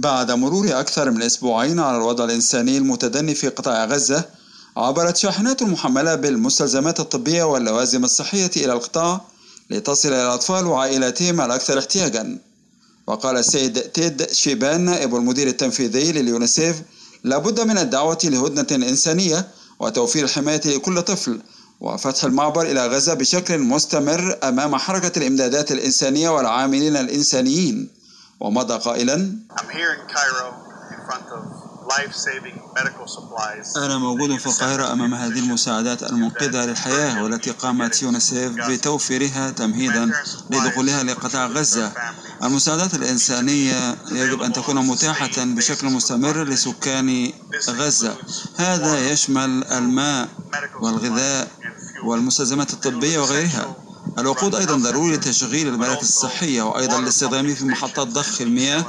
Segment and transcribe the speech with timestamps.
[0.00, 4.24] بعد مرور أكثر من أسبوعين على الوضع الإنساني المتدني في قطاع غزة
[4.76, 9.20] عبرت شاحنات محملة بالمستلزمات الطبية واللوازم الصحية إلى القطاع
[9.70, 12.38] لتصل إلى الأطفال وعائلاتهم الأكثر احتياجا.
[13.06, 16.76] وقال السيد تيد شيبان نائب المدير التنفيذي لليونيسيف
[17.24, 19.48] لابد من الدعوة لهدنة إنسانية
[19.80, 21.40] وتوفير الحماية لكل طفل
[21.80, 27.99] وفتح المعبر إلى غزة بشكل مستمر أمام حركة الإمدادات الإنسانية والعاملين الإنسانيين.
[28.40, 29.36] ومضى قائلا
[33.76, 40.10] أنا موجود في القاهرة أمام هذه المساعدات المنقذة للحياة والتي قامت يونيسيف بتوفيرها تمهيدا
[40.50, 41.92] لدخولها لقطاع غزة.
[42.42, 47.32] المساعدات الإنسانية يجب أن تكون متاحة بشكل مستمر لسكان
[47.70, 48.16] غزة.
[48.56, 50.28] هذا يشمل الماء
[50.82, 51.48] والغذاء
[52.04, 53.76] والمستلزمات الطبية وغيرها.
[54.18, 58.84] الوقود أيضا ضروري لتشغيل المراكز الصحية وأيضا الاستخدام في محطات ضخ المياه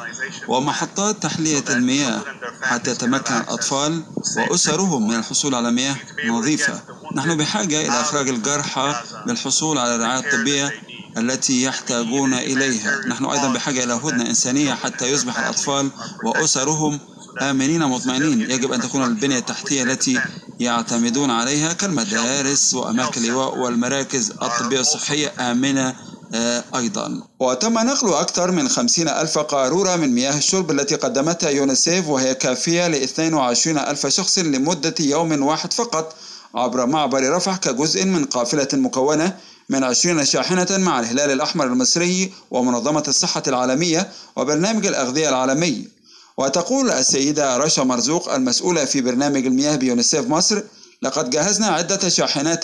[0.47, 2.21] ومحطات تحلية المياه
[2.61, 4.03] حتى يتمكن الأطفال
[4.37, 5.95] وأسرهم من الحصول على مياه
[6.27, 6.81] نظيفة.
[7.15, 8.95] نحن بحاجة إلى إخراج الجرحى
[9.27, 10.71] للحصول على الرعاية الطبية
[11.17, 13.01] التي يحتاجون إليها.
[13.07, 15.89] نحن أيضا بحاجة إلى هدنة إنسانية حتى يصبح الأطفال
[16.25, 16.99] وأسرهم
[17.39, 18.41] آمنين مطمئنين.
[18.41, 20.19] يجب أن تكون البنية التحتية التي
[20.59, 25.33] يعتمدون عليها كالمدارس وأماكن اللواء والمراكز الطبية الصحية.
[25.39, 25.95] آمنة
[26.33, 27.23] آه، أيضا.
[27.39, 32.87] وتم نقل أكثر من خمسين ألف قارورة من مياه الشرب التي قدمتها يونيسيف وهي كافية
[32.87, 36.15] ل 22 ألف شخص لمدة يوم واحد فقط
[36.55, 39.37] عبر معبر رفح كجزء من قافلة مكونة
[39.69, 45.87] من 20 شاحنة مع الهلال الأحمر المصري ومنظمة الصحة العالمية وبرنامج الأغذية العالمي.
[46.37, 50.61] وتقول السيدة رشا مرزوق المسؤولة في برنامج المياه بيونيسيف مصر
[51.01, 52.63] لقد جهزنا عدة شاحنات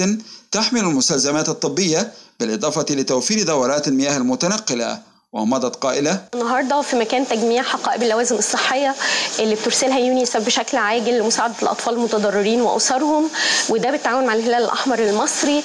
[0.51, 5.01] تحمل المستلزمات الطبية بالإضافة لتوفير دورات المياه المتنقلة.
[5.33, 6.23] ومضت قائلة.
[6.33, 8.95] النهاردة في مكان تجميع حقائب اللوازم الصحية
[9.39, 13.29] اللي بترسلها يونيسف بشكل عاجل لمساعدة الأطفال المتضررين وأسرهم
[13.69, 15.63] وده بالتعاون مع الهلال الأحمر المصري.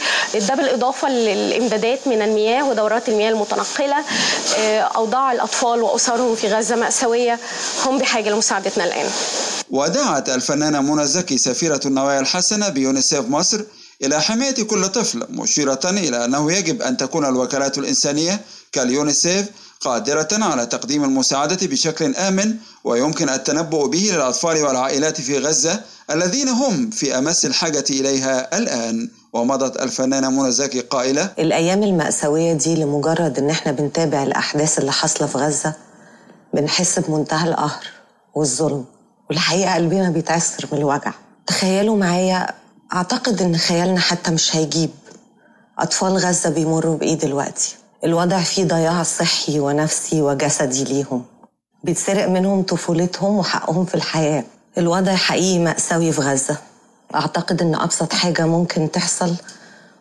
[0.49, 3.97] ده بالإضافة للإمدادات من المياه ودورات المياه المتنقلة
[4.59, 7.39] آه، أوضاع الأطفال وأسرهم في غزة مأساوية
[7.87, 9.06] هم بحاجة لمساعدتنا الآن.
[9.71, 13.61] ودعت الفنانة منى زكي سفيرة النوايا الحسنة بيونيسيف مصر
[14.03, 18.41] إلى حماية كل طفل مشيرة إلى أنه يجب أن تكون الوكالات الإنسانية
[18.73, 19.47] كاليونيسيف
[19.81, 22.55] قادرة على تقديم المساعدة بشكل آمن
[22.85, 25.81] ويمكن التنبؤ به للأطفال والعائلات في غزة
[26.11, 29.11] الذين هم في أمس الحاجة إليها الآن.
[29.33, 35.27] ومضت الفنانة منى زكي قائلة الأيام المأساوية دي لمجرد إن إحنا بنتابع الأحداث اللي حاصلة
[35.27, 35.75] في غزة
[36.55, 37.84] بنحس بمنتهى القهر
[38.34, 38.84] والظلم
[39.31, 41.13] والحقيقة قلبنا بيتعسر من الوجع
[41.47, 42.47] تخيلوا معايا
[42.92, 44.91] أعتقد إن خيالنا حتى مش هيجيب.
[45.78, 51.25] أطفال غزة بيمروا بإيه دلوقتي؟ الوضع فيه ضياع صحي ونفسي وجسدي ليهم.
[51.84, 54.44] بيتسرق منهم طفولتهم وحقهم في الحياة.
[54.78, 56.56] الوضع حقيقي مأساوي في غزة.
[57.14, 59.34] أعتقد إن أبسط حاجة ممكن تحصل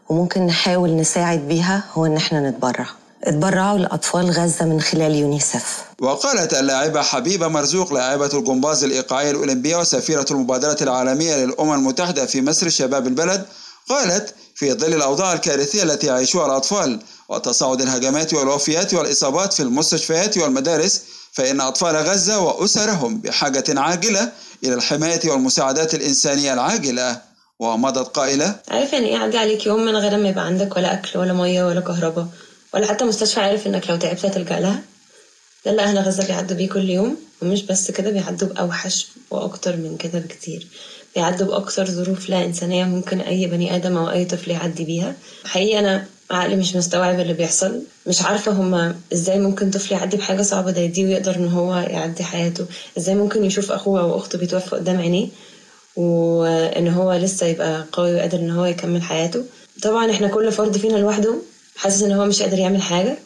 [0.09, 2.85] وممكن نحاول نساعد بيها هو إن إحنا نتبرع.
[3.23, 5.77] اتبرعوا لأطفال غزة من خلال يونيسف.
[6.01, 12.69] وقالت اللاعبة حبيبة مرزوق لاعبة الجمباز الإيقاعية الأولمبية وسفيرة المبادرة العالمية للأمم المتحدة في مصر
[12.69, 13.45] شباب البلد
[13.89, 16.99] قالت في ظل الأوضاع الكارثية التي يعيشها الأطفال
[17.29, 21.01] وتصاعد الهجمات والوفيات والإصابات في المستشفيات والمدارس
[21.33, 24.31] فإن أطفال غزة وأسرهم بحاجة عاجلة
[24.63, 27.31] إلى الحماية والمساعدات الإنسانية العاجلة.
[27.59, 31.19] ومضت قائلة عارف يعني إيه يعدي عليك يوم من غير ما يبقى عندك ولا أكل
[31.19, 32.27] ولا مية ولا كهرباء؟
[32.73, 34.81] ولا حتى مستشفى عارف إنك لو تعبت هتلجأ لها.
[35.65, 39.97] ده اللي أهل غزة بيعدوا بيه كل يوم ومش بس كده بيعدوا بأوحش وأكتر من
[39.97, 40.67] كده بكتير.
[41.15, 45.15] بيعدوا بأكثر ظروف لا إنسانية ممكن أي بني آدم أو أي طفل يعدي بيها.
[45.45, 47.81] حقيقي أنا عقلي مش مستوعب اللي بيحصل.
[48.07, 52.23] مش عارفة هما إزاي ممكن طفل يعدي بحاجة صعبة زي دي ويقدر إن هو يعدي
[52.23, 52.65] حياته.
[52.97, 55.27] إزاي ممكن يشوف أخوه أو أخته بيتوفى قدام عينيه
[55.95, 59.43] وإن هو لسه يبقى قوي وقادر إن هو يكمل حياته.
[59.81, 61.35] طبعا إحنا كل فرد فينا لوحده
[61.81, 63.17] حاسس إن هو مش قادر يعمل حاجة.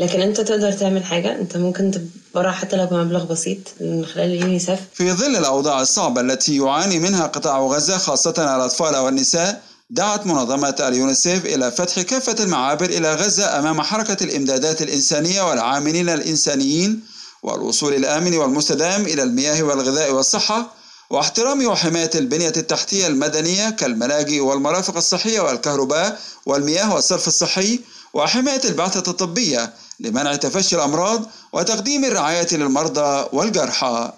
[0.00, 1.40] لكن أنت تقدر تعمل حاجة.
[1.40, 1.90] أنت ممكن
[2.32, 7.26] تبرع حتى لو بمبلغ بسيط من خلال اليونيسف في ظل الأوضاع الصعبة التي يعاني منها
[7.26, 13.80] قطاع غزة خاصة الأطفال والنساء دعت منظمة اليونيسيف إلى فتح كافة المعابر إلى غزة أمام
[13.82, 17.00] حركة الإمدادات الإنسانية والعاملين الإنسانيين
[17.42, 20.72] والوصول الآمن والمستدام إلى المياه والغذاء والصحة
[21.10, 27.80] واحترام وحماية البنية التحتية المدنية كالملاجئ والمرافق الصحية والكهرباء والمياه والصرف الصحي
[28.12, 34.12] وحماية البعثة الطبية لمنع تفشي الأمراض وتقديم الرعاية للمرضى والجرحى.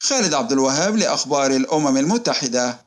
[0.00, 2.83] خالد عبد الوهاب لأخبار الأمم المتحدة.